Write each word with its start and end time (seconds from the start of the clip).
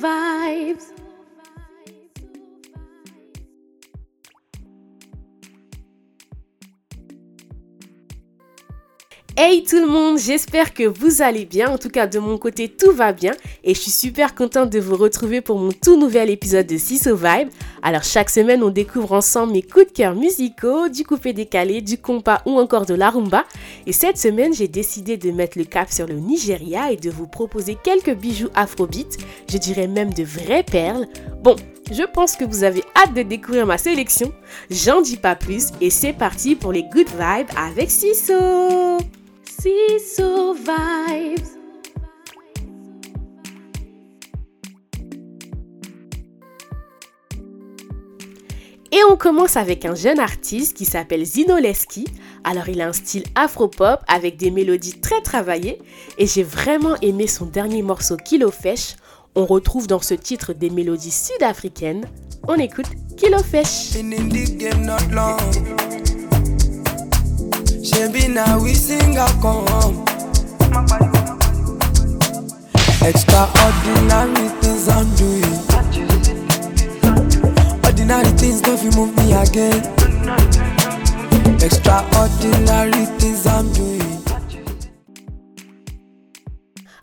Vibes. 0.00 0.92
Hey 9.46 9.62
tout 9.62 9.78
le 9.78 9.86
monde, 9.86 10.16
j'espère 10.16 10.72
que 10.72 10.84
vous 10.84 11.20
allez 11.20 11.44
bien. 11.44 11.68
En 11.68 11.76
tout 11.76 11.90
cas, 11.90 12.06
de 12.06 12.18
mon 12.18 12.38
côté, 12.38 12.66
tout 12.66 12.92
va 12.92 13.12
bien. 13.12 13.32
Et 13.62 13.74
je 13.74 13.78
suis 13.78 13.90
super 13.90 14.34
contente 14.34 14.70
de 14.70 14.80
vous 14.80 14.96
retrouver 14.96 15.42
pour 15.42 15.58
mon 15.58 15.70
tout 15.70 16.00
nouvel 16.00 16.30
épisode 16.30 16.66
de 16.66 16.78
Siso 16.78 17.14
Vibe. 17.14 17.50
Alors, 17.82 18.04
chaque 18.04 18.30
semaine, 18.30 18.62
on 18.62 18.70
découvre 18.70 19.12
ensemble 19.12 19.52
mes 19.52 19.60
coups 19.60 19.88
de 19.88 19.92
cœur 19.92 20.14
musicaux, 20.14 20.88
du 20.88 21.04
coupé 21.04 21.34
décalé, 21.34 21.82
du 21.82 21.98
compas 21.98 22.40
ou 22.46 22.58
encore 22.58 22.86
de 22.86 22.94
la 22.94 23.10
rumba. 23.10 23.44
Et 23.86 23.92
cette 23.92 24.16
semaine, 24.16 24.54
j'ai 24.54 24.66
décidé 24.66 25.18
de 25.18 25.30
mettre 25.30 25.58
le 25.58 25.64
cap 25.64 25.92
sur 25.92 26.06
le 26.06 26.14
Nigeria 26.14 26.90
et 26.90 26.96
de 26.96 27.10
vous 27.10 27.26
proposer 27.26 27.76
quelques 27.84 28.14
bijoux 28.14 28.48
afrobeat. 28.54 29.18
Je 29.50 29.58
dirais 29.58 29.88
même 29.88 30.14
de 30.14 30.24
vraies 30.24 30.64
perles. 30.64 31.06
Bon, 31.42 31.56
je 31.92 32.04
pense 32.04 32.36
que 32.36 32.46
vous 32.46 32.64
avez 32.64 32.82
hâte 32.96 33.12
de 33.12 33.20
découvrir 33.20 33.66
ma 33.66 33.76
sélection. 33.76 34.32
J'en 34.70 35.02
dis 35.02 35.18
pas 35.18 35.36
plus 35.36 35.66
et 35.82 35.90
c'est 35.90 36.14
parti 36.14 36.54
pour 36.54 36.72
les 36.72 36.84
good 36.84 37.08
vibes 37.08 37.50
avec 37.58 37.90
Siso. 37.90 38.96
Et 39.66 39.70
on 49.10 49.16
commence 49.16 49.56
avec 49.56 49.86
un 49.86 49.94
jeune 49.94 50.18
artiste 50.18 50.76
qui 50.76 50.84
s'appelle 50.84 51.24
Zinoleski. 51.24 52.04
Alors 52.44 52.68
il 52.68 52.82
a 52.82 52.88
un 52.88 52.92
style 52.92 53.24
afro-pop 53.34 54.00
avec 54.06 54.36
des 54.36 54.50
mélodies 54.50 55.00
très 55.00 55.22
travaillées 55.22 55.80
et 56.18 56.26
j'ai 56.26 56.42
vraiment 56.42 56.96
aimé 57.00 57.26
son 57.26 57.46
dernier 57.46 57.80
morceau 57.82 58.16
Kilo 58.16 58.50
Fesh. 58.50 58.96
On 59.34 59.46
retrouve 59.46 59.86
dans 59.86 60.00
ce 60.00 60.14
titre 60.14 60.52
des 60.52 60.68
mélodies 60.68 61.10
sud-africaines. 61.10 62.06
On 62.46 62.56
écoute 62.56 62.86
Kilo 63.16 63.38
Fesh. 63.38 63.94
Shebi 67.94 68.28
now 68.28 68.60
we 68.60 68.74
sing 68.74 69.16
a 69.16 69.26
come. 69.40 70.04
Extraordinary 73.06 74.48
things 74.58 74.88
I'm 74.88 75.08
doing. 75.14 75.54
Ordinary 77.84 78.32
things 78.36 78.62
don't 78.62 78.82
move 78.96 79.16
me 79.16 79.32
again. 79.34 79.78
Extraordinary 81.62 83.04
things 83.20 83.46
I'm 83.46 83.72
doing. 83.74 84.03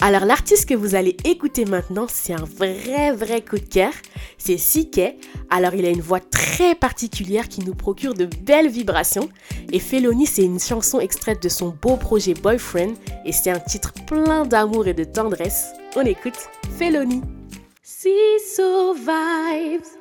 Alors 0.00 0.24
l'artiste 0.24 0.68
que 0.68 0.74
vous 0.74 0.94
allez 0.94 1.16
écouter 1.24 1.64
maintenant, 1.64 2.06
c'est 2.08 2.32
un 2.32 2.44
vrai 2.44 3.10
vrai 3.10 3.42
coup 3.42 3.58
de 3.58 3.64
cœur. 3.64 3.92
C'est 4.38 4.56
CK. 4.56 5.16
Alors 5.50 5.74
il 5.74 5.84
a 5.84 5.90
une 5.90 6.00
voix 6.00 6.20
très 6.20 6.76
particulière 6.76 7.48
qui 7.48 7.64
nous 7.64 7.74
procure 7.74 8.14
de 8.14 8.26
belles 8.26 8.68
vibrations. 8.68 9.28
Et 9.72 9.80
Felony, 9.80 10.26
c'est 10.26 10.44
une 10.44 10.60
chanson 10.60 11.00
extraite 11.00 11.42
de 11.42 11.48
son 11.48 11.76
beau 11.82 11.96
projet 11.96 12.34
Boyfriend. 12.34 12.94
Et 13.24 13.32
c'est 13.32 13.50
un 13.50 13.58
titre 13.58 13.92
plein 14.06 14.46
d'amour 14.46 14.86
et 14.86 14.94
de 14.94 15.02
tendresse. 15.02 15.66
On 15.96 16.02
écoute 16.02 16.38
Felony. 16.78 17.20
So 17.82 18.94
Vibes. 18.94 19.97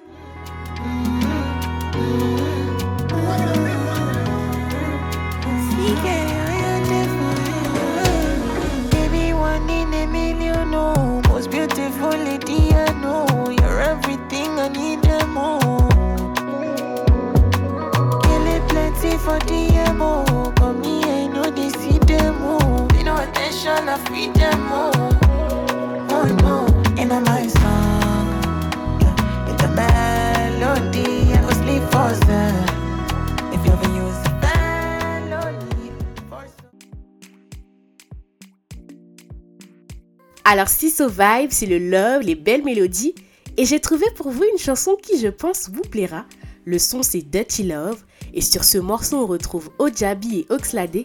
Alors 40.50 40.70
Siso 40.70 41.10
Vibe, 41.10 41.50
c'est 41.50 41.66
le 41.66 41.78
love, 41.78 42.22
les 42.22 42.36
belles 42.36 42.64
mélodies. 42.64 43.14
Et 43.58 43.66
j'ai 43.66 43.82
trouvé 43.82 44.06
pour 44.16 44.30
vous 44.30 44.46
une 44.50 44.58
chanson 44.58 44.96
qui, 44.96 45.20
je 45.20 45.28
pense, 45.28 45.70
vous 45.70 45.82
plaira. 45.82 46.26
Le 46.64 46.80
son, 46.80 47.04
c'est 47.04 47.22
Dirty 47.22 47.64
Love. 47.64 48.06
Et 48.34 48.42
sur 48.42 48.64
ce 48.64 48.78
morceau, 48.78 49.24
on 49.24 49.28
retrouve 49.28 49.70
Ojabi 49.80 50.40
et 50.40 50.46
Oxlade. 50.50 51.04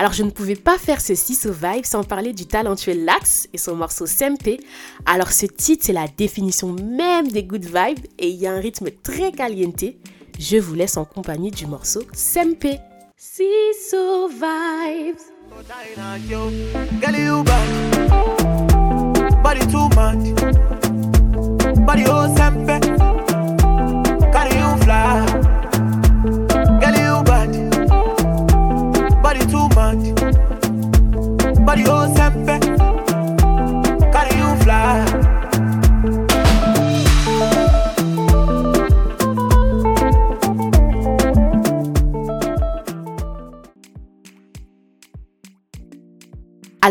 Alors 0.00 0.14
je 0.14 0.22
ne 0.22 0.30
pouvais 0.30 0.56
pas 0.56 0.78
faire 0.78 0.98
ce 0.98 1.14
Siso 1.14 1.52
Vibe 1.52 1.84
sans 1.84 2.04
parler 2.04 2.32
du 2.32 2.46
talentueux 2.46 3.04
Lax 3.04 3.50
et 3.52 3.58
son 3.58 3.76
morceau 3.76 4.06
Sempe. 4.06 4.48
Alors 5.04 5.30
ce 5.30 5.44
titre 5.44 5.84
c'est 5.84 5.92
la 5.92 6.08
définition 6.08 6.72
même 6.72 7.28
des 7.28 7.42
good 7.42 7.66
vibes 7.66 8.06
et 8.18 8.30
il 8.30 8.36
y 8.36 8.46
a 8.46 8.52
un 8.52 8.60
rythme 8.60 8.88
très 9.02 9.30
caliente. 9.30 9.84
Je 10.38 10.56
vous 10.56 10.72
laisse 10.72 10.96
en 10.96 11.04
compagnie 11.04 11.50
du 11.50 11.66
morceau 11.66 12.00
Sempe. 12.14 12.64
Siso 13.14 14.28
Vibes. 14.28 15.18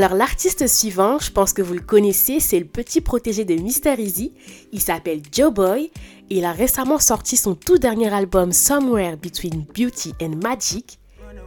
Alors 0.02 0.16
l'artiste 0.16 0.66
suivant, 0.66 1.20
je 1.20 1.30
pense 1.30 1.52
que 1.52 1.62
vous 1.62 1.74
le 1.74 1.82
connaissez, 1.82 2.40
c'est 2.40 2.58
le 2.58 2.64
petit 2.64 3.02
protégé 3.02 3.44
de 3.44 3.56
Mr. 3.56 4.00
Easy. 4.00 4.32
Il 4.72 4.80
s'appelle 4.80 5.22
Joe 5.30 5.54
Boy 5.54 5.92
il 6.30 6.46
a 6.46 6.54
récemment 6.54 7.00
sorti 7.00 7.36
son 7.36 7.54
tout 7.54 7.78
dernier 7.78 8.14
album 8.14 8.54
Somewhere 8.54 9.18
Between 9.18 9.66
Beauty 9.76 10.14
and 10.22 10.38
Magic. 10.42 11.00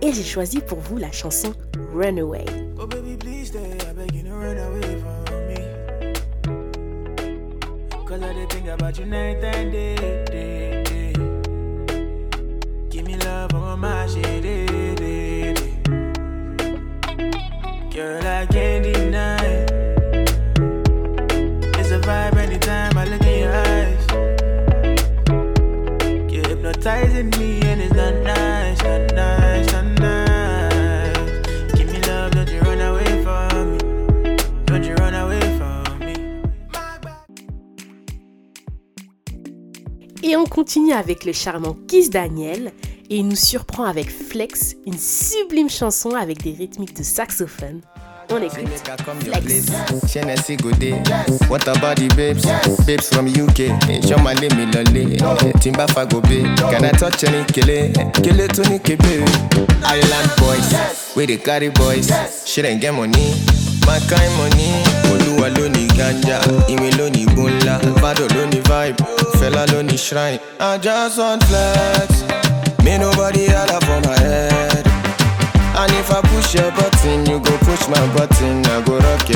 Et 0.03 0.13
j'ai 0.13 0.23
choisi 0.23 0.61
pour 0.61 0.81
vous 0.81 0.99
la 0.99 1.11
chanson 1.11 1.55
Runaway. 1.95 2.45
Continue 40.53 40.93
avec 40.93 41.25
le 41.25 41.33
charmant 41.33 41.75
Kiss 41.89 42.11
Daniel 42.11 42.73
et 43.09 43.17
il 43.17 43.27
nous 43.27 43.37
surprend 43.37 43.85
avec 43.85 44.11
Flex, 44.11 44.77
une 44.87 44.99
sublime 44.99 45.71
chanson 45.71 46.11
avec 46.11 46.43
des 46.43 46.53
rythmiques 46.53 46.95
de 46.95 47.03
saxophone. 47.03 47.81
On 48.31 48.37
écoute 48.37 48.69
Flex. 49.21 49.73
Genesee 50.13 50.57
go 50.57 50.71
dey. 50.73 50.95
What 51.49 51.67
about 51.69 51.97
the 51.97 52.15
babes? 52.15 52.45
Babes 52.87 53.09
from 53.09 53.29
UK. 53.29 53.81
Show 54.07 54.19
my 54.19 54.35
name 54.35 54.55
me 54.57 54.67
lolly. 54.73 55.17
Timba 55.61 55.87
go 56.11 56.21
be. 56.21 56.43
Can 56.71 56.85
I 56.85 56.91
touch 56.93 57.25
any 57.25 57.45
kele? 57.45 57.91
Kele 58.23 58.47
to 58.49 58.63
ni 58.69 58.79
kebe? 58.79 59.25
Island 59.85 60.31
boys. 60.37 61.15
We 61.17 61.27
the 61.27 61.39
carry 61.39 61.71
boys. 61.71 62.11
Shit 62.47 62.67
ain't 62.67 62.81
get 62.83 62.93
money. 62.93 63.35
My 63.87 63.99
kind 64.01 64.33
money. 64.37 64.85
Oluwa 65.13 65.49
ló 65.49 65.69
ní 65.69 65.87
ganja. 65.97 66.41
Imi 66.69 66.91
ló 66.93 67.09
ní 67.09 67.25
gunla. 67.35 67.79
Bado 68.01 68.29
ló 68.29 68.47
ní 68.47 68.61
vibe. 68.61 69.22
Shrine. 69.43 70.39
I 70.61 70.79
just 70.79 71.19
want 71.19 71.43
flex. 71.45 72.23
Me 72.85 72.97
nobody 72.97 73.47
holla 73.47 73.79
on 73.91 74.03
my 74.03 74.19
head. 74.19 74.87
And 75.75 75.93
if 75.99 76.11
I 76.13 76.21
push 76.23 76.55
your 76.55 76.71
button, 76.73 77.27
you 77.27 77.41
go 77.41 77.57
push 77.59 77.89
my 77.89 78.07
button. 78.15 78.65
I 78.67 78.83
go 78.87 78.99
rock 78.99 79.29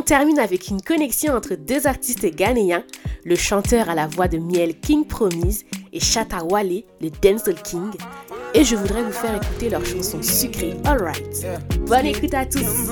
on 0.00 0.02
termine 0.02 0.38
avec 0.38 0.68
une 0.68 0.80
connexion 0.80 1.34
entre 1.34 1.56
deux 1.56 1.86
artistes 1.86 2.24
ghanéens, 2.34 2.84
le 3.22 3.36
chanteur 3.36 3.90
à 3.90 3.94
la 3.94 4.06
voix 4.06 4.28
de 4.28 4.38
miel 4.38 4.80
King 4.80 5.06
Promise 5.06 5.66
et 5.92 6.00
Shatta 6.00 6.42
Wale, 6.42 6.84
le 7.02 7.10
Dancehall 7.10 7.60
King. 7.62 7.90
Et 8.54 8.64
je 8.64 8.76
voudrais 8.76 9.02
vous 9.02 9.12
faire 9.12 9.34
écouter 9.34 9.68
leur 9.68 9.84
chanson 9.84 10.22
sucrée 10.22 10.74
Alright. 10.84 11.46
Bonne 11.86 12.06
écoute 12.06 12.32
à 12.32 12.46
tous. 12.46 12.88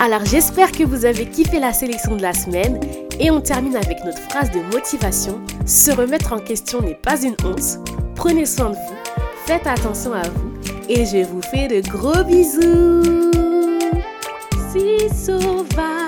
Alors 0.00 0.24
j'espère 0.24 0.72
que 0.72 0.84
vous 0.84 1.04
avez 1.04 1.26
kiffé 1.26 1.60
la 1.60 1.74
sélection 1.74 2.16
de 2.16 2.22
la 2.22 2.32
semaine. 2.32 2.80
Et 3.20 3.30
on 3.30 3.42
termine 3.42 3.76
avec 3.76 4.02
notre 4.04 4.18
phrase 4.30 4.50
de 4.50 4.60
motivation. 4.74 5.40
Se 5.66 5.90
remettre 5.90 6.32
en 6.32 6.38
question 6.38 6.80
n'est 6.80 6.94
pas 6.94 7.22
une 7.22 7.36
honte. 7.44 7.80
Prenez 8.14 8.46
soin 8.46 8.70
de 8.70 8.76
vous, 8.76 8.96
faites 9.46 9.66
attention 9.66 10.14
à 10.14 10.22
vous. 10.22 10.52
Et 10.88 11.04
je 11.04 11.26
vous 11.26 11.42
fais 11.42 11.68
de 11.68 11.86
gros 11.88 12.24
bisous. 12.24 13.25
se 14.72 15.08
sovar. 15.14 16.05